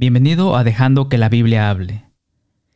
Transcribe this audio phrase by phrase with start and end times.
[0.00, 2.04] Bienvenido a Dejando que la Biblia hable.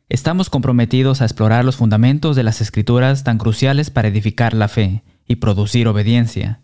[0.09, 5.03] Estamos comprometidos a explorar los fundamentos de las escrituras tan cruciales para edificar la fe
[5.25, 6.59] y producir obediencia.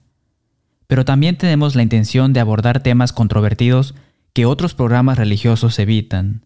[0.86, 3.96] Pero también tenemos la intención de abordar temas controvertidos
[4.34, 6.46] que otros programas religiosos evitan.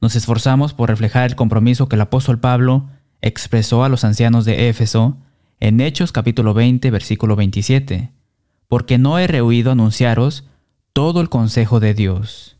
[0.00, 2.88] Nos esforzamos por reflejar el compromiso que el apóstol Pablo
[3.20, 5.18] expresó a los ancianos de Éfeso
[5.60, 8.10] en Hechos capítulo 20 versículo 27,
[8.66, 10.48] porque no he rehuido anunciaros
[10.92, 12.53] todo el consejo de Dios.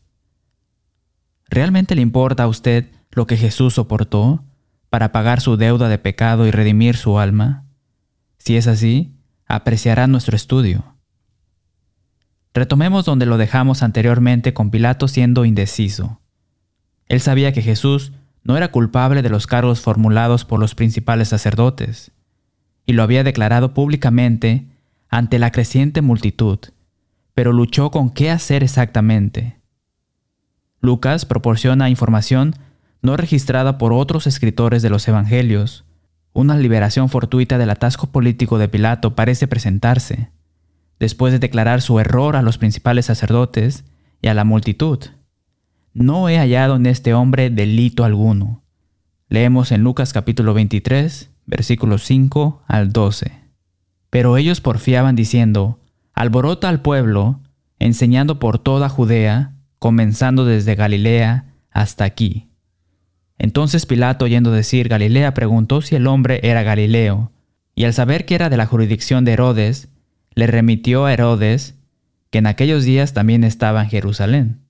[1.49, 4.43] ¿Realmente le importa a usted lo que Jesús soportó
[4.89, 7.65] para pagar su deuda de pecado y redimir su alma?
[8.37, 9.15] Si es así,
[9.47, 10.95] apreciará nuestro estudio.
[12.53, 16.21] Retomemos donde lo dejamos anteriormente con Pilato siendo indeciso.
[17.07, 22.11] Él sabía que Jesús no era culpable de los cargos formulados por los principales sacerdotes,
[22.85, 24.67] y lo había declarado públicamente
[25.09, 26.59] ante la creciente multitud,
[27.33, 29.54] pero luchó con qué hacer exactamente.
[30.85, 32.55] Lucas proporciona información
[33.01, 35.85] no registrada por otros escritores de los Evangelios.
[36.33, 40.31] Una liberación fortuita del atasco político de Pilato parece presentarse,
[40.99, 43.85] después de declarar su error a los principales sacerdotes
[44.21, 44.99] y a la multitud.
[45.93, 48.63] No he hallado en este hombre delito alguno.
[49.29, 53.31] Leemos en Lucas capítulo 23, versículos 5 al 12.
[54.09, 55.79] Pero ellos porfiaban diciendo,
[56.13, 57.39] Alborota al pueblo,
[57.79, 59.54] enseñando por toda Judea,
[59.85, 62.49] comenzando desde Galilea hasta aquí.
[63.37, 67.31] Entonces Pilato, oyendo decir Galilea, preguntó si el hombre era Galileo,
[67.75, 69.89] y al saber que era de la jurisdicción de Herodes,
[70.33, 71.75] le remitió a Herodes,
[72.31, 74.61] que en aquellos días también estaba en Jerusalén.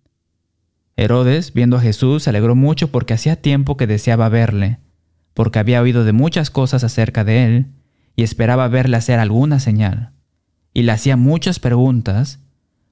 [0.97, 4.79] Herodes, viendo a Jesús, se alegró mucho porque hacía tiempo que deseaba verle,
[5.33, 7.67] porque había oído de muchas cosas acerca de él,
[8.17, 10.11] y esperaba verle hacer alguna señal.
[10.73, 12.41] Y le hacía muchas preguntas,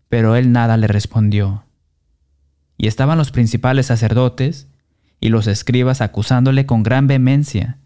[0.08, 1.66] pero él nada le respondió
[2.84, 4.68] y estaban los principales sacerdotes
[5.22, 7.78] y los escribas acusándole con gran vehemencia.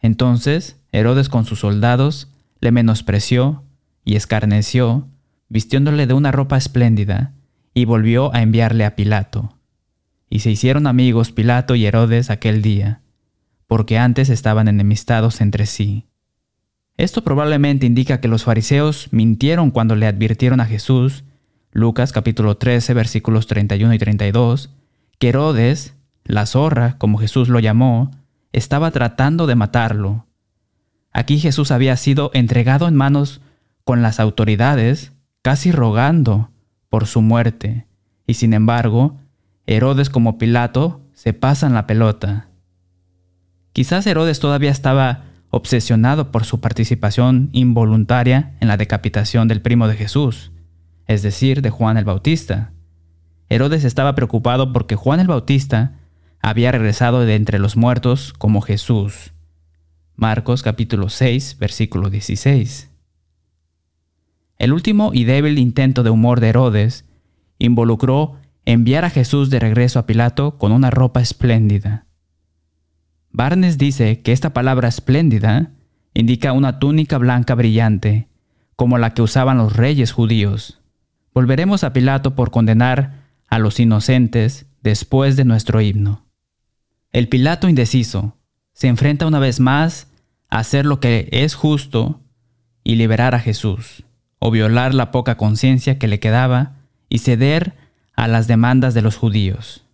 [0.00, 2.28] Entonces Herodes con sus soldados
[2.60, 3.64] le menospreció
[4.04, 5.08] y escarneció,
[5.48, 7.32] vistiéndole de una ropa espléndida,
[7.74, 9.56] y volvió a enviarle a Pilato.
[10.28, 13.00] Y se hicieron amigos Pilato y Herodes aquel día,
[13.66, 16.06] porque antes estaban enemistados entre sí.
[16.96, 21.24] Esto probablemente indica que los fariseos mintieron cuando le advirtieron a Jesús
[21.72, 24.70] Lucas capítulo 13 versículos 31 y 32,
[25.20, 25.94] que Herodes,
[26.24, 28.10] la zorra, como Jesús lo llamó,
[28.52, 30.26] estaba tratando de matarlo.
[31.12, 33.40] Aquí Jesús había sido entregado en manos
[33.84, 36.50] con las autoridades, casi rogando
[36.88, 37.86] por su muerte,
[38.26, 39.18] y sin embargo,
[39.66, 42.48] Herodes como Pilato se pasan la pelota.
[43.72, 49.94] Quizás Herodes todavía estaba obsesionado por su participación involuntaria en la decapitación del primo de
[49.94, 50.50] Jesús,
[51.10, 52.70] es decir, de Juan el Bautista.
[53.48, 55.98] Herodes estaba preocupado porque Juan el Bautista
[56.40, 59.32] había regresado de entre los muertos como Jesús.
[60.14, 62.92] Marcos capítulo 6, versículo 16.
[64.58, 67.04] El último y débil intento de humor de Herodes
[67.58, 72.06] involucró enviar a Jesús de regreso a Pilato con una ropa espléndida.
[73.32, 75.72] Barnes dice que esta palabra espléndida
[76.14, 78.28] indica una túnica blanca brillante,
[78.76, 80.79] como la que usaban los reyes judíos.
[81.32, 86.26] Volveremos a Pilato por condenar a los inocentes después de nuestro himno.
[87.12, 88.36] El Pilato indeciso
[88.72, 90.08] se enfrenta una vez más
[90.48, 92.20] a hacer lo que es justo
[92.82, 94.04] y liberar a Jesús,
[94.38, 96.72] o violar la poca conciencia que le quedaba
[97.08, 97.74] y ceder
[98.14, 99.84] a las demandas de los judíos.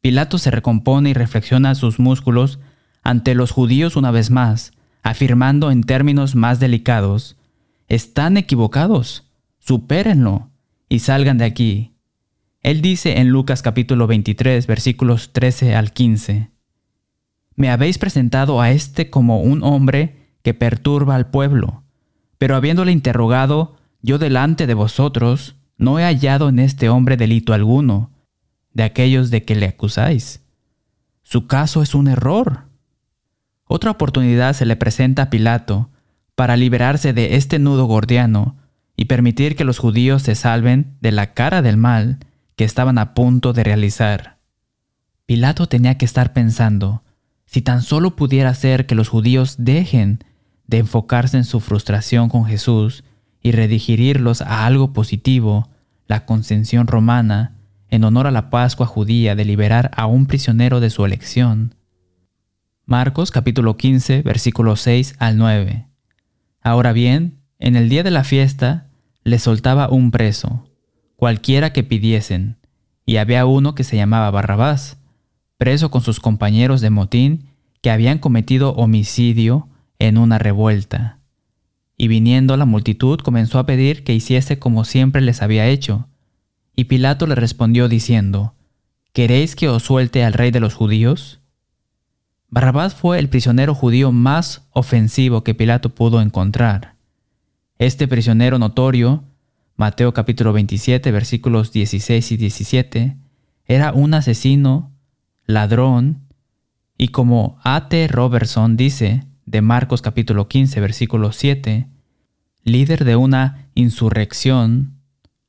[0.00, 2.58] Pilato se recompone y reflexiona sus músculos
[3.02, 4.72] ante los judíos una vez más,
[5.02, 7.36] afirmando en términos más delicados,
[7.88, 9.24] están equivocados,
[9.58, 10.50] supérenlo,
[10.94, 11.92] y salgan de aquí.
[12.60, 16.50] Él dice en Lucas capítulo 23 versículos 13 al 15,
[17.56, 21.82] Me habéis presentado a éste como un hombre que perturba al pueblo,
[22.38, 28.12] pero habiéndole interrogado yo delante de vosotros, no he hallado en este hombre delito alguno,
[28.72, 30.42] de aquellos de que le acusáis.
[31.22, 32.68] Su caso es un error.
[33.66, 35.90] Otra oportunidad se le presenta a Pilato
[36.34, 38.56] para liberarse de este nudo gordiano
[38.96, 42.18] y permitir que los judíos se salven de la cara del mal
[42.56, 44.38] que estaban a punto de realizar.
[45.26, 47.02] Pilato tenía que estar pensando,
[47.46, 50.24] si tan solo pudiera hacer que los judíos dejen
[50.66, 53.04] de enfocarse en su frustración con Jesús
[53.42, 55.68] y redigirlos a algo positivo,
[56.06, 57.54] la concesión romana,
[57.88, 61.74] en honor a la Pascua judía de liberar a un prisionero de su elección.
[62.86, 65.86] Marcos capítulo 15 versículos 6 al 9.
[66.60, 68.83] Ahora bien, en el día de la fiesta
[69.24, 70.68] le soltaba un preso,
[71.16, 72.58] cualquiera que pidiesen,
[73.06, 74.98] y había uno que se llamaba Barrabás,
[75.56, 77.48] preso con sus compañeros de motín
[77.80, 79.68] que habían cometido homicidio
[79.98, 81.18] en una revuelta.
[81.96, 86.08] Y viniendo la multitud comenzó a pedir que hiciese como siempre les había hecho.
[86.76, 88.54] Y Pilato le respondió diciendo,
[89.12, 91.40] ¿Queréis que os suelte al rey de los judíos?
[92.48, 96.93] Barrabás fue el prisionero judío más ofensivo que Pilato pudo encontrar.
[97.78, 99.24] Este prisionero notorio,
[99.76, 103.16] Mateo capítulo 27 versículos 16 y 17,
[103.66, 104.92] era un asesino,
[105.44, 106.28] ladrón,
[106.96, 108.06] y como A.T.
[108.06, 111.88] Robertson dice, de Marcos capítulo 15 versículo 7,
[112.62, 115.00] líder de una insurrección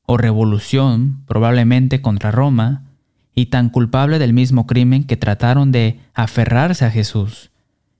[0.04, 2.82] o revolución probablemente contra Roma,
[3.36, 7.52] y tan culpable del mismo crimen que trataron de aferrarse a Jesús,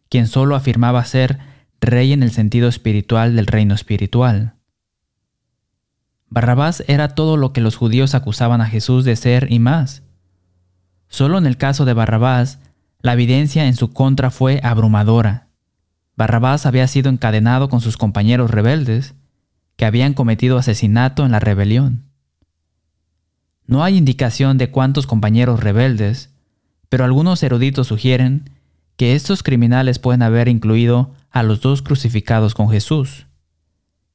[0.08, 1.38] quien solo afirmaba ser
[1.80, 4.54] rey en el sentido espiritual del reino espiritual.
[6.28, 10.02] Barrabás era todo lo que los judíos acusaban a Jesús de ser y más.
[11.08, 12.58] Solo en el caso de Barrabás,
[13.00, 15.48] la evidencia en su contra fue abrumadora.
[16.16, 19.14] Barrabás había sido encadenado con sus compañeros rebeldes,
[19.76, 22.06] que habían cometido asesinato en la rebelión.
[23.66, 26.34] No hay indicación de cuántos compañeros rebeldes,
[26.88, 28.50] pero algunos eruditos sugieren
[28.96, 33.26] que estos criminales pueden haber incluido a los dos crucificados con Jesús.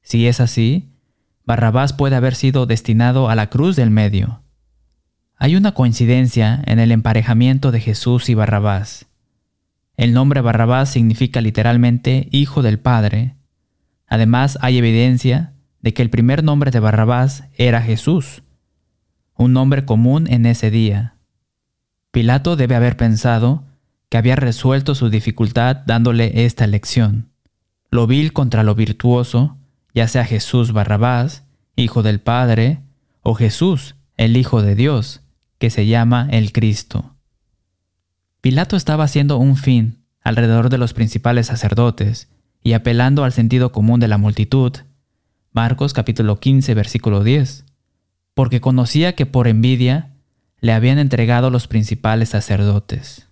[0.02, 0.90] Si es así,
[1.44, 4.42] Barrabás puede haber sido destinado a la cruz del medio.
[5.36, 9.06] Hay una coincidencia en el emparejamiento de Jesús y Barrabás.
[9.96, 13.36] El nombre Barrabás significa literalmente hijo del Padre.
[14.08, 18.42] Además, hay evidencia de que el primer nombre de Barrabás era Jesús,
[19.36, 21.18] un nombre común en ese día.
[22.10, 23.64] Pilato debe haber pensado
[24.12, 27.30] que había resuelto su dificultad dándole esta lección.
[27.90, 29.56] Lo vil contra lo virtuoso,
[29.94, 31.44] ya sea Jesús Barrabás,
[31.76, 32.80] hijo del Padre,
[33.22, 35.22] o Jesús, el Hijo de Dios,
[35.56, 37.16] que se llama el Cristo.
[38.42, 42.28] Pilato estaba haciendo un fin alrededor de los principales sacerdotes
[42.62, 44.72] y apelando al sentido común de la multitud.
[45.52, 47.64] Marcos capítulo 15 versículo 10.
[48.34, 50.10] Porque conocía que por envidia
[50.60, 53.31] le habían entregado los principales sacerdotes.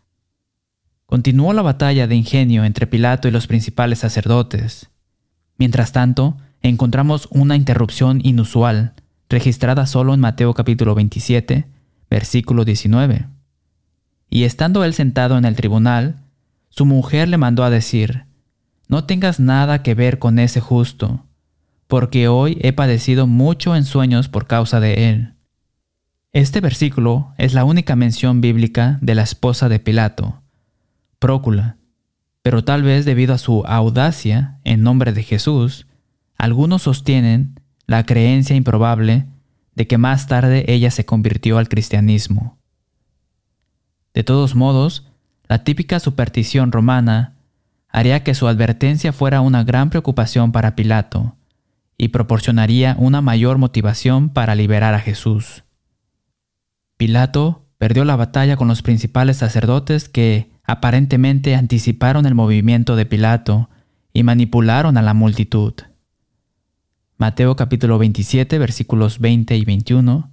[1.11, 4.91] Continuó la batalla de ingenio entre Pilato y los principales sacerdotes.
[5.59, 8.93] Mientras tanto, encontramos una interrupción inusual,
[9.29, 11.67] registrada solo en Mateo capítulo 27,
[12.09, 13.27] versículo 19.
[14.31, 16.15] Y estando él sentado en el tribunal,
[16.69, 18.27] su mujer le mandó a decir,
[18.87, 21.25] No tengas nada que ver con ese justo,
[21.89, 25.35] porque hoy he padecido mucho en sueños por causa de él.
[26.33, 30.41] Este versículo es la única mención bíblica de la esposa de Pilato,
[31.21, 31.77] Prócula,
[32.43, 35.87] pero tal vez debido a su audacia en nombre de Jesús,
[36.37, 39.27] algunos sostienen la creencia improbable
[39.75, 42.59] de que más tarde ella se convirtió al cristianismo.
[44.15, 45.07] De todos modos,
[45.47, 47.37] la típica superstición romana
[47.91, 51.37] haría que su advertencia fuera una gran preocupación para Pilato
[51.99, 55.65] y proporcionaría una mayor motivación para liberar a Jesús.
[56.97, 63.71] Pilato perdió la batalla con los principales sacerdotes que aparentemente anticiparon el movimiento de Pilato
[64.13, 65.73] y manipularon a la multitud.
[67.17, 70.31] Mateo capítulo 27 versículos 20 y 21.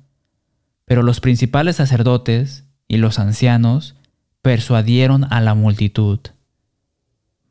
[0.84, 3.96] Pero los principales sacerdotes y los ancianos
[4.42, 6.20] persuadieron a la multitud.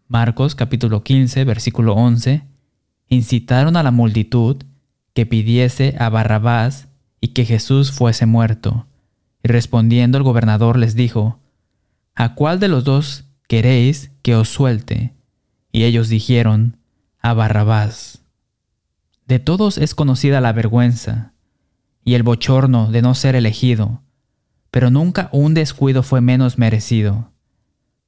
[0.09, 2.43] Marcos capítulo 15 versículo 11
[3.09, 4.63] incitaron a la multitud
[5.15, 6.89] que pidiese a Barrabás
[7.19, 8.87] y que Jesús fuese muerto.
[9.47, 11.39] Y respondiendo el gobernador les dijo,
[12.17, 15.15] ¿A cuál de los dos queréis que os suelte?
[15.71, 16.79] Y ellos dijeron,
[17.21, 18.25] a Barrabás.
[19.29, 21.33] De todos es conocida la vergüenza
[22.03, 24.03] y el bochorno de no ser elegido,
[24.73, 27.31] pero nunca un descuido fue menos merecido.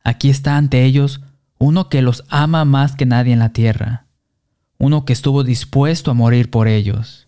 [0.02, 1.21] Aquí está ante ellos
[1.59, 4.07] uno que los ama más que nadie en la tierra,
[4.76, 7.27] uno que estuvo dispuesto a morir por ellos,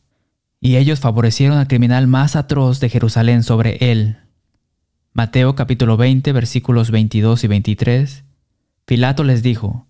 [0.61, 4.19] y ellos favorecieron al criminal más atroz de Jerusalén sobre él.
[5.15, 8.25] Mateo capítulo 20 versículos 22 y 23.
[8.85, 9.87] Pilato les dijo,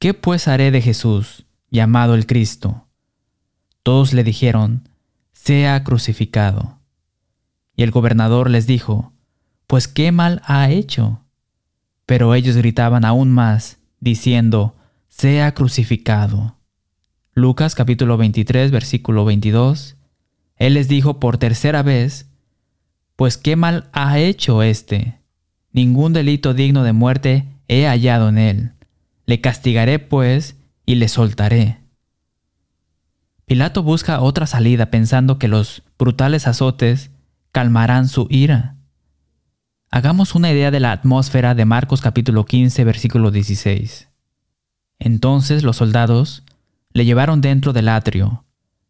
[0.00, 2.88] ¿Qué pues haré de Jesús, llamado el Cristo?
[3.84, 4.88] Todos le dijeron,
[5.32, 6.80] sea crucificado.
[7.76, 9.12] Y el gobernador les dijo,
[9.68, 11.20] Pues qué mal ha hecho.
[12.06, 14.74] Pero ellos gritaban aún más, diciendo,
[15.08, 16.56] Sea crucificado.
[17.34, 19.96] Lucas capítulo 23, versículo 22.
[20.56, 22.28] Él les dijo por tercera vez,
[23.16, 25.18] Pues qué mal ha hecho éste.
[25.72, 28.72] Ningún delito digno de muerte he hallado en él.
[29.24, 31.78] Le castigaré, pues, y le soltaré.
[33.46, 37.12] Pilato busca otra salida pensando que los brutales azotes
[37.50, 38.76] calmarán su ira.
[39.90, 44.10] Hagamos una idea de la atmósfera de Marcos capítulo 15, versículo 16.
[44.98, 46.44] Entonces los soldados
[46.92, 48.44] le llevaron dentro del atrio,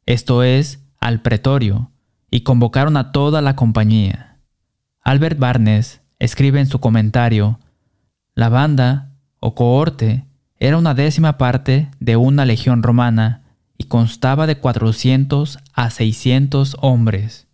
[0.06, 1.90] esto es, al pretorio,
[2.30, 4.38] y convocaron a toda la compañía.
[5.02, 7.60] Albert Barnes escribe en su comentario,
[8.34, 10.26] la banda, o cohorte,
[10.58, 13.42] era una décima parte de una legión romana
[13.76, 17.48] y constaba de 400 a 600 hombres.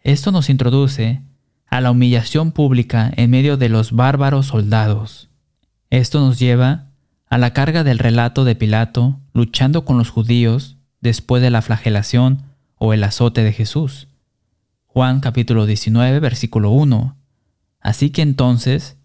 [0.00, 1.22] Esto nos introduce
[1.66, 5.28] a la humillación pública en medio de los bárbaros soldados.
[5.90, 6.90] Esto nos lleva
[7.26, 12.42] a la carga del relato de Pilato luchando con los judíos después de la flagelación
[12.76, 14.08] o el azote de Jesús.
[14.86, 17.16] Juan capítulo 19 versículo 1.
[17.80, 18.96] Así que entonces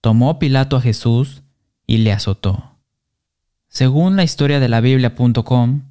[0.00, 1.42] tomó Pilato a Jesús
[1.86, 2.76] y le azotó.
[3.68, 5.82] Según la historia de la Biblia.com,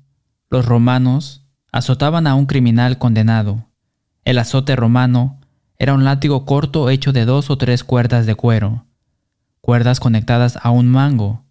[0.50, 3.66] los romanos azotaban a un criminal condenado.
[4.26, 5.40] El azote romano
[5.78, 8.86] era un látigo corto hecho de dos o tres cuerdas de cuero,
[9.62, 11.46] cuerdas conectadas a un mango.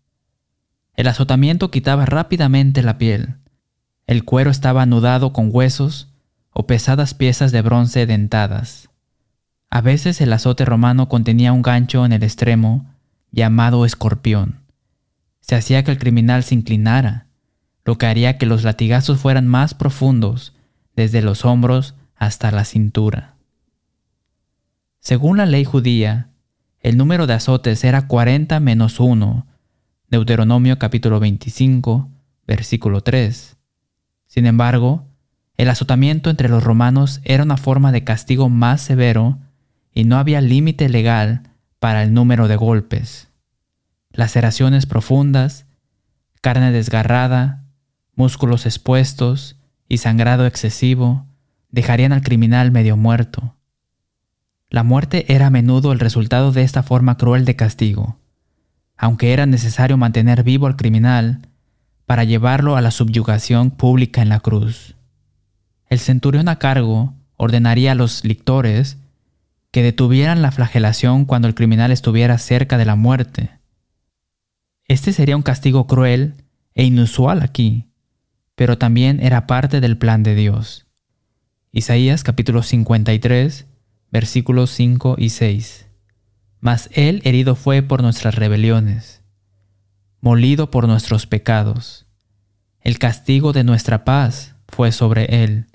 [0.98, 3.36] El azotamiento quitaba rápidamente la piel.
[4.08, 6.08] El cuero estaba anudado con huesos
[6.50, 8.90] o pesadas piezas de bronce dentadas.
[9.70, 12.96] A veces el azote romano contenía un gancho en el extremo
[13.30, 14.64] llamado escorpión.
[15.38, 17.28] Se hacía que el criminal se inclinara,
[17.84, 20.56] lo que haría que los latigazos fueran más profundos,
[20.96, 23.36] desde los hombros hasta la cintura.
[24.98, 26.30] Según la ley judía,
[26.80, 29.46] el número de azotes era 40 menos 1,
[30.10, 32.08] Deuteronomio capítulo 25,
[32.46, 33.58] versículo 3.
[34.26, 35.06] Sin embargo,
[35.58, 39.38] el azotamiento entre los romanos era una forma de castigo más severo
[39.92, 41.42] y no había límite legal
[41.78, 43.28] para el número de golpes.
[44.10, 45.66] Laceraciones profundas,
[46.40, 47.66] carne desgarrada,
[48.14, 49.56] músculos expuestos
[49.90, 51.26] y sangrado excesivo
[51.70, 53.56] dejarían al criminal medio muerto.
[54.70, 58.17] La muerte era a menudo el resultado de esta forma cruel de castigo,
[58.98, 61.48] aunque era necesario mantener vivo al criminal
[62.04, 64.96] para llevarlo a la subyugación pública en la cruz.
[65.88, 68.98] El centurión a cargo ordenaría a los lictores
[69.70, 73.50] que detuvieran la flagelación cuando el criminal estuviera cerca de la muerte.
[74.86, 76.34] Este sería un castigo cruel
[76.74, 77.84] e inusual aquí,
[78.54, 80.86] pero también era parte del plan de Dios.
[81.70, 83.66] Isaías capítulo 53,
[84.10, 85.87] versículos 5 y 6.
[86.60, 89.22] Mas él herido fue por nuestras rebeliones,
[90.20, 92.06] molido por nuestros pecados.
[92.80, 95.66] El castigo de nuestra paz fue sobre él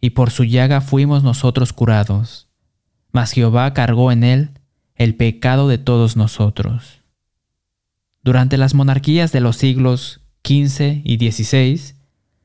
[0.00, 2.48] y por su llaga fuimos nosotros curados.
[3.12, 4.50] Mas Jehová cargó en él
[4.96, 7.02] el pecado de todos nosotros.
[8.22, 11.94] Durante las monarquías de los siglos XV y XVI,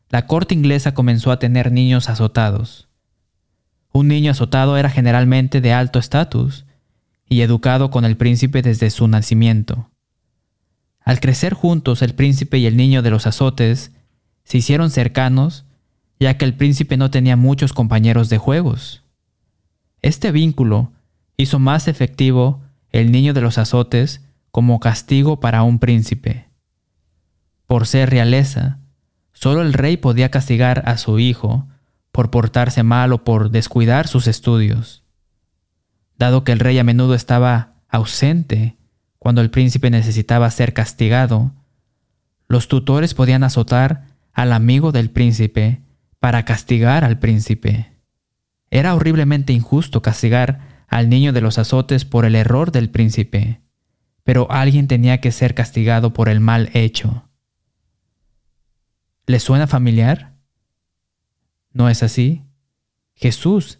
[0.09, 2.87] la corte inglesa comenzó a tener niños azotados.
[3.91, 6.66] Un niño azotado era generalmente de alto estatus
[7.29, 9.89] y educado con el príncipe desde su nacimiento.
[11.01, 13.91] Al crecer juntos el príncipe y el niño de los azotes
[14.43, 15.65] se hicieron cercanos
[16.19, 19.03] ya que el príncipe no tenía muchos compañeros de juegos.
[20.01, 20.91] Este vínculo
[21.37, 26.47] hizo más efectivo el niño de los azotes como castigo para un príncipe.
[27.67, 28.79] Por ser realeza,
[29.33, 31.67] solo el rey podía castigar a su hijo
[32.11, 35.03] por portarse mal o por descuidar sus estudios.
[36.17, 38.77] Dado que el rey a menudo estaba ausente
[39.19, 41.51] cuando el príncipe necesitaba ser castigado,
[42.47, 45.81] los tutores podían azotar al amigo del príncipe
[46.19, 47.93] para castigar al príncipe.
[48.69, 53.61] Era horriblemente injusto castigar al niño de los azotes por el error del príncipe,
[54.23, 57.29] pero alguien tenía que ser castigado por el mal hecho.
[59.25, 60.37] ¿Le suena familiar?
[61.73, 62.43] ¿No es así?
[63.13, 63.79] Jesús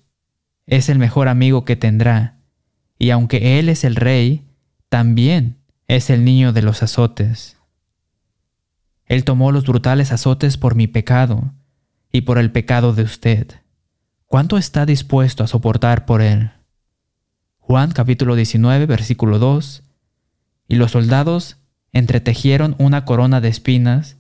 [0.68, 2.38] es el mejor amigo que tendrá,
[3.00, 4.46] y aunque Él es el rey,
[4.90, 5.58] también
[5.88, 7.58] es el niño de los azotes.
[9.06, 11.54] Él tomó los brutales azotes por mi pecado,
[12.12, 13.48] y por el pecado de usted.
[14.26, 16.52] ¿Cuánto está dispuesto a soportar por él?
[17.60, 19.84] Juan capítulo 19 versículo 2.
[20.68, 21.58] Y los soldados
[21.92, 24.18] entretejieron una corona de espinas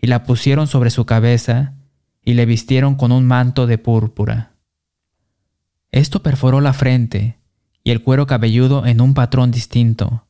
[0.00, 1.74] y la pusieron sobre su cabeza
[2.22, 4.55] y le vistieron con un manto de púrpura.
[5.92, 7.38] Esto perforó la frente
[7.84, 10.26] y el cuero cabelludo en un patrón distinto.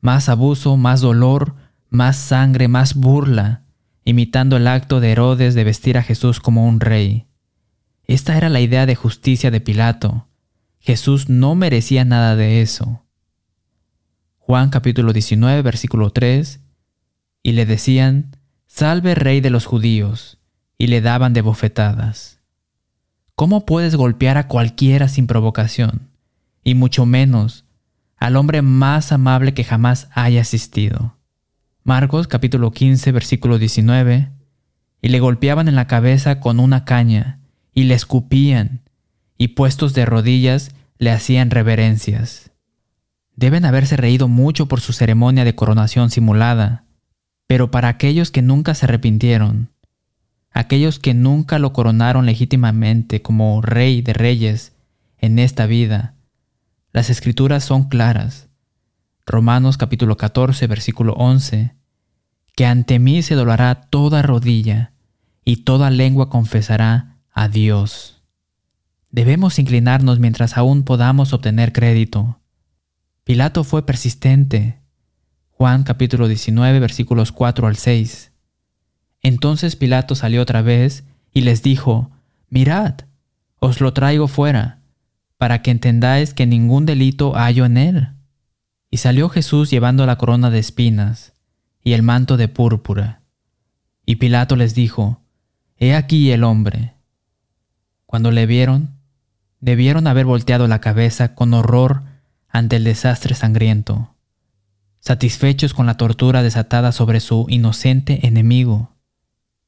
[0.00, 1.54] Más abuso, más dolor,
[1.90, 3.64] más sangre, más burla,
[4.04, 7.26] imitando el acto de Herodes de vestir a Jesús como un rey.
[8.04, 10.28] Esta era la idea de justicia de Pilato.
[10.80, 13.04] Jesús no merecía nada de eso.
[14.38, 16.60] Juan capítulo 19 versículo 3,
[17.42, 18.36] y le decían,
[18.66, 20.38] Salve rey de los judíos,
[20.78, 22.41] y le daban de bofetadas.
[23.34, 26.10] ¿Cómo puedes golpear a cualquiera sin provocación?
[26.64, 27.64] Y mucho menos
[28.16, 31.16] al hombre más amable que jamás haya asistido.
[31.82, 34.30] Marcos capítulo 15 versículo 19.
[35.00, 37.40] Y le golpeaban en la cabeza con una caña,
[37.74, 38.82] y le escupían,
[39.36, 42.52] y puestos de rodillas le hacían reverencias.
[43.34, 46.84] Deben haberse reído mucho por su ceremonia de coronación simulada,
[47.48, 49.71] pero para aquellos que nunca se arrepintieron,
[50.52, 54.72] aquellos que nunca lo coronaron legítimamente como rey de reyes
[55.18, 56.14] en esta vida,
[56.92, 58.48] las escrituras son claras.
[59.24, 61.74] Romanos capítulo 14, versículo 11,
[62.54, 64.92] que ante mí se doblará toda rodilla
[65.44, 68.22] y toda lengua confesará a Dios.
[69.10, 72.40] Debemos inclinarnos mientras aún podamos obtener crédito.
[73.24, 74.80] Pilato fue persistente.
[75.50, 78.31] Juan capítulo 19 versículos 4 al 6.
[79.22, 82.10] Entonces Pilato salió otra vez y les dijo,
[82.50, 82.94] Mirad,
[83.58, 84.80] os lo traigo fuera
[85.38, 88.08] para que entendáis que ningún delito hallo en él.
[88.90, 91.32] Y salió Jesús llevando la corona de espinas
[91.82, 93.22] y el manto de púrpura.
[94.06, 95.20] Y Pilato les dijo,
[95.78, 96.94] He aquí el hombre.
[98.06, 98.90] Cuando le vieron,
[99.60, 102.02] debieron haber volteado la cabeza con horror
[102.48, 104.14] ante el desastre sangriento,
[105.00, 108.91] satisfechos con la tortura desatada sobre su inocente enemigo.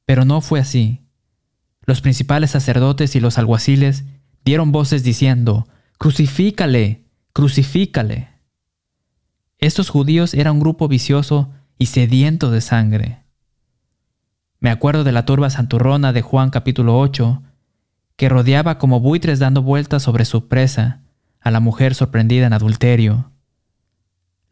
[0.06, 1.00] Pero no fue así.
[1.86, 4.04] Los principales sacerdotes y los alguaciles
[4.44, 5.66] dieron voces diciendo,
[5.98, 8.28] Crucifícale, crucifícale.
[9.58, 13.24] Estos judíos eran un grupo vicioso y sediento de sangre.
[14.60, 17.42] Me acuerdo de la turba santurrona de Juan capítulo 8,
[18.16, 21.02] que rodeaba como buitres dando vueltas sobre su presa
[21.40, 23.30] a la mujer sorprendida en adulterio.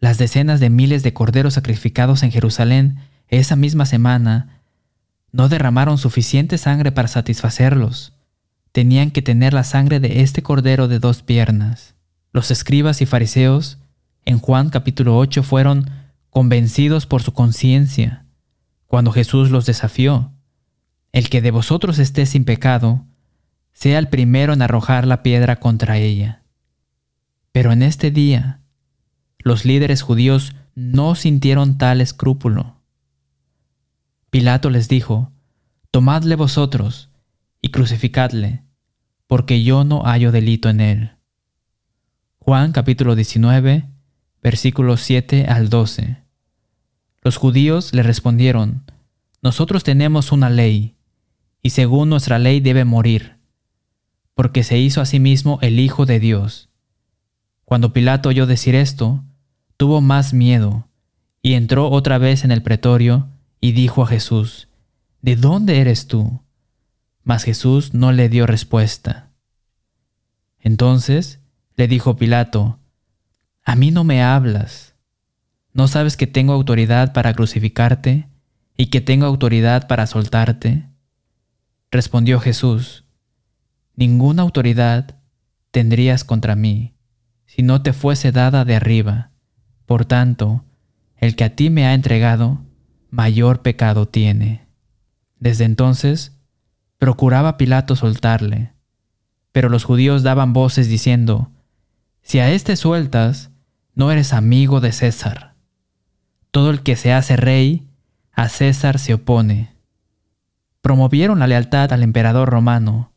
[0.00, 4.61] Las decenas de miles de corderos sacrificados en Jerusalén esa misma semana
[5.32, 8.12] no derramaron suficiente sangre para satisfacerlos
[8.72, 11.94] tenían que tener la sangre de este cordero de dos piernas.
[12.32, 13.78] Los escribas y fariseos
[14.24, 15.90] en Juan capítulo 8 fueron
[16.30, 18.24] convencidos por su conciencia
[18.86, 20.32] cuando Jesús los desafió.
[21.12, 23.04] El que de vosotros esté sin pecado,
[23.74, 26.42] sea el primero en arrojar la piedra contra ella.
[27.52, 28.60] Pero en este día,
[29.38, 32.76] los líderes judíos no sintieron tal escrúpulo.
[34.32, 35.30] Pilato les dijo,
[35.90, 37.10] Tomadle vosotros
[37.60, 38.62] y crucificadle,
[39.26, 41.10] porque yo no hallo delito en él.
[42.38, 43.90] Juan capítulo 19,
[44.42, 46.16] versículos 7 al 12.
[47.20, 48.84] Los judíos le respondieron,
[49.42, 50.96] Nosotros tenemos una ley,
[51.62, 53.36] y según nuestra ley debe morir,
[54.32, 56.70] porque se hizo a sí mismo el Hijo de Dios.
[57.66, 59.22] Cuando Pilato oyó decir esto,
[59.76, 60.88] tuvo más miedo,
[61.42, 63.28] y entró otra vez en el pretorio,
[63.62, 64.68] y dijo a Jesús,
[65.22, 66.42] ¿De dónde eres tú?
[67.22, 69.30] Mas Jesús no le dio respuesta.
[70.58, 71.40] Entonces
[71.76, 72.80] le dijo Pilato,
[73.64, 74.96] A mí no me hablas.
[75.72, 78.28] ¿No sabes que tengo autoridad para crucificarte
[78.76, 80.88] y que tengo autoridad para soltarte?
[81.92, 83.04] Respondió Jesús,
[83.94, 85.20] Ninguna autoridad
[85.70, 86.94] tendrías contra mí
[87.46, 89.30] si no te fuese dada de arriba.
[89.86, 90.64] Por tanto,
[91.16, 92.64] el que a ti me ha entregado,
[93.12, 94.66] mayor pecado tiene.
[95.38, 96.32] Desde entonces,
[97.02, 98.74] Procuraba Pilato soltarle,
[99.50, 101.50] pero los judíos daban voces diciendo,
[102.22, 103.50] Si a éste sueltas,
[103.96, 105.56] no eres amigo de César.
[106.52, 107.88] Todo el que se hace rey,
[108.32, 109.74] a César se opone.
[110.80, 113.10] Promovieron la lealtad al emperador romano,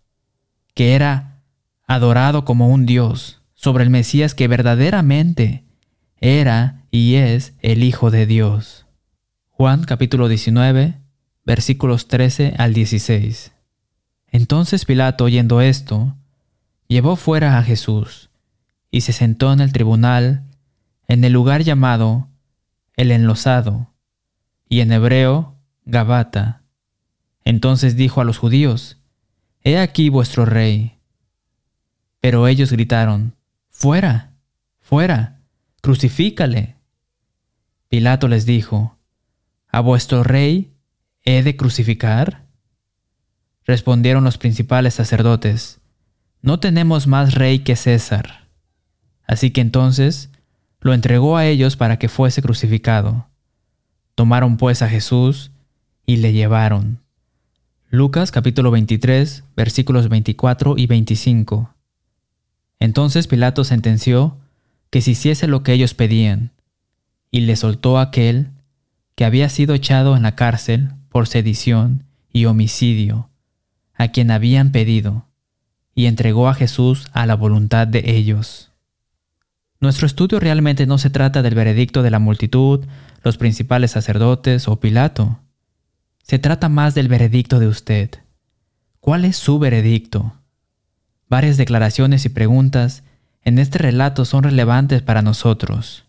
[0.74, 1.44] que era
[1.86, 5.64] adorado como un dios sobre el Mesías que verdaderamente
[6.18, 8.85] era y es el Hijo de Dios.
[9.58, 11.00] Juan capítulo 19,
[11.46, 13.54] versículos 13 al 16.
[14.28, 16.18] Entonces Pilato, oyendo esto,
[16.90, 18.30] llevó fuera a Jesús
[18.92, 20.44] y se sentó en el tribunal
[21.08, 22.28] en el lugar llamado
[22.98, 23.94] el enlosado,
[24.68, 26.64] y en hebreo Gabata.
[27.46, 28.98] Entonces dijo a los judíos,
[29.62, 30.98] He aquí vuestro rey.
[32.20, 33.38] Pero ellos gritaron,
[33.70, 34.34] Fuera,
[34.82, 35.40] fuera,
[35.80, 36.76] crucifícale.
[37.88, 38.95] Pilato les dijo,
[39.76, 40.72] ¿A vuestro rey
[41.26, 42.46] he de crucificar?
[43.66, 45.82] Respondieron los principales sacerdotes,
[46.42, 48.48] No tenemos más rey que César.
[49.28, 50.30] Así que entonces
[50.80, 53.28] lo entregó a ellos para que fuese crucificado.
[54.16, 55.52] Tomaron pues a Jesús
[56.06, 57.02] y le llevaron.
[57.90, 61.76] Lucas capítulo 23 versículos 24 y 25.
[62.80, 64.38] Entonces Pilato sentenció
[64.90, 66.54] que se hiciese lo que ellos pedían,
[67.30, 68.55] y le soltó a aquel
[69.16, 73.30] que había sido echado en la cárcel por sedición y homicidio
[73.96, 75.28] a quien habían pedido,
[75.94, 78.72] y entregó a Jesús a la voluntad de ellos.
[79.80, 82.86] Nuestro estudio realmente no se trata del veredicto de la multitud,
[83.24, 85.40] los principales sacerdotes o Pilato.
[86.24, 88.10] Se trata más del veredicto de usted.
[89.00, 90.34] ¿Cuál es su veredicto?
[91.30, 93.04] Varias declaraciones y preguntas
[93.44, 96.05] en este relato son relevantes para nosotros.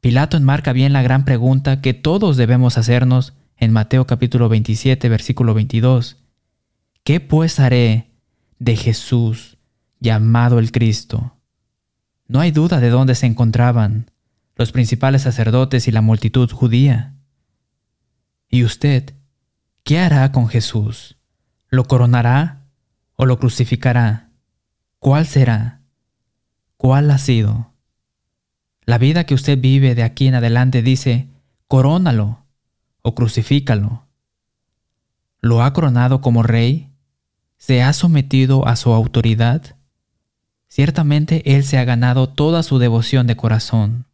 [0.00, 5.54] Pilato enmarca bien la gran pregunta que todos debemos hacernos en Mateo capítulo 27 versículo
[5.54, 6.18] 22.
[7.02, 8.12] ¿Qué pues haré
[8.60, 9.58] de Jesús
[9.98, 11.36] llamado el Cristo?
[12.28, 14.12] No hay duda de dónde se encontraban
[14.54, 17.16] los principales sacerdotes y la multitud judía.
[18.48, 19.14] ¿Y usted
[19.82, 21.16] qué hará con Jesús?
[21.68, 22.66] ¿Lo coronará
[23.16, 24.30] o lo crucificará?
[25.00, 25.82] ¿Cuál será?
[26.76, 27.72] ¿Cuál ha sido?
[28.88, 31.28] La vida que usted vive de aquí en adelante dice,
[31.66, 32.46] corónalo
[33.02, 34.06] o crucifícalo.
[35.42, 36.88] ¿Lo ha coronado como rey?
[37.58, 39.76] ¿Se ha sometido a su autoridad?
[40.68, 44.06] Ciertamente Él se ha ganado toda su devoción de corazón.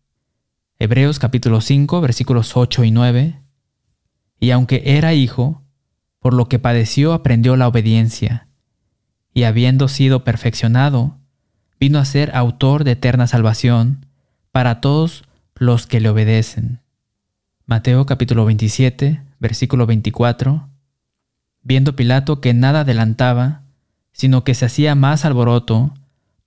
[0.80, 3.40] Hebreos capítulo 5 versículos 8 y 9.
[4.40, 5.62] Y aunque era hijo,
[6.18, 8.48] por lo que padeció aprendió la obediencia,
[9.32, 11.16] y habiendo sido perfeccionado,
[11.78, 14.06] vino a ser autor de eterna salvación
[14.54, 15.24] para todos
[15.56, 16.78] los que le obedecen.
[17.66, 20.68] Mateo capítulo 27 versículo 24.
[21.64, 23.62] Viendo Pilato que nada adelantaba,
[24.12, 25.92] sino que se hacía más alboroto,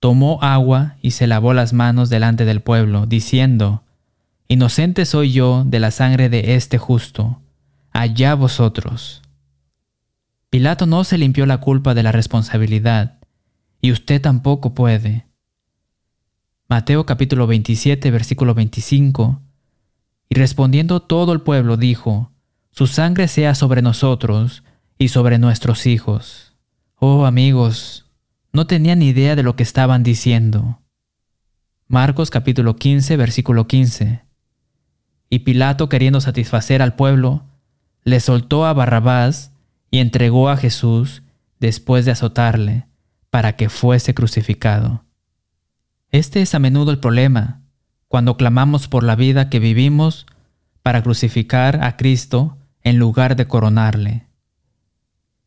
[0.00, 3.82] tomó agua y se lavó las manos delante del pueblo, diciendo,
[4.48, 7.42] Inocente soy yo de la sangre de este justo,
[7.92, 9.20] allá vosotros.
[10.48, 13.18] Pilato no se limpió la culpa de la responsabilidad,
[13.82, 15.27] y usted tampoco puede.
[16.70, 19.40] Mateo capítulo 27, versículo 25.
[20.28, 22.30] Y respondiendo todo el pueblo dijo,
[22.72, 24.64] Su sangre sea sobre nosotros
[24.98, 26.52] y sobre nuestros hijos.
[26.96, 28.04] Oh amigos,
[28.52, 30.82] no tenían idea de lo que estaban diciendo.
[31.86, 34.20] Marcos capítulo 15, versículo 15.
[35.30, 37.44] Y Pilato, queriendo satisfacer al pueblo,
[38.04, 39.52] le soltó a Barrabás
[39.90, 41.22] y entregó a Jesús
[41.60, 42.86] después de azotarle,
[43.30, 45.07] para que fuese crucificado.
[46.10, 47.62] Este es a menudo el problema,
[48.08, 50.26] cuando clamamos por la vida que vivimos
[50.82, 54.26] para crucificar a Cristo en lugar de coronarle.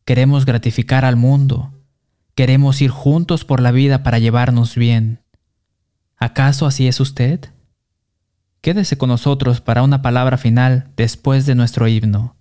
[0.04, 1.72] Queremos gratificar al mundo,
[2.34, 5.20] Queremos ir juntos por la vida para llevarnos bien.
[6.16, 7.50] ¿Acaso así es usted?
[8.62, 12.36] Quédese con nosotros para una palabra final después de nuestro himno.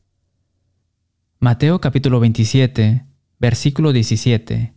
[1.40, 3.06] Mateo capítulo 27,
[3.40, 4.74] versículo 17.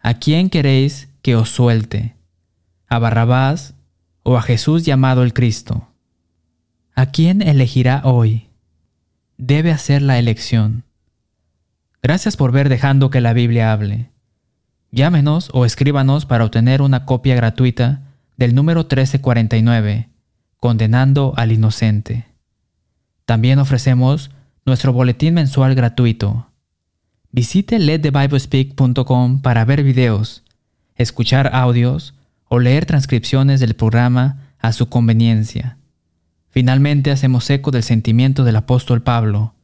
[0.00, 2.16] ¿A quién queréis que os suelte?
[2.88, 3.74] ¿A Barrabás
[4.22, 5.88] o a Jesús llamado el Cristo?
[6.94, 8.48] ¿A quién elegirá hoy?
[9.36, 10.84] Debe hacer la elección.
[12.02, 14.10] Gracias por ver dejando que la Biblia hable.
[14.92, 18.02] Llámenos o escríbanos para obtener una copia gratuita
[18.36, 20.08] del número 1349,
[20.60, 22.26] Condenando al Inocente.
[23.24, 24.30] También ofrecemos
[24.64, 26.46] nuestro boletín mensual gratuito.
[27.32, 30.44] Visite letthebiblespeak.com para ver videos,
[30.94, 32.13] escuchar audios
[32.54, 35.76] o leer transcripciones del programa a su conveniencia.
[36.50, 39.56] Finalmente hacemos eco del sentimiento del apóstol Pablo,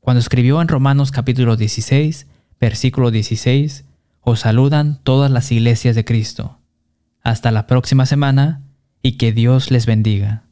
[0.00, 2.26] cuando escribió en Romanos capítulo 16,
[2.58, 3.84] versículo 16,
[4.22, 6.58] os saludan todas las iglesias de Cristo.
[7.22, 8.62] Hasta la próxima semana
[9.02, 10.47] y que Dios les bendiga.